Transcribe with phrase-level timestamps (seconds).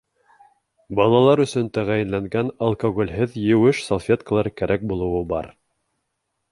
[0.99, 5.55] Балалар өсөн тәғәйенләнгән алкоголһеҙ еүеш салфеткалар кәрәк булыуы бар.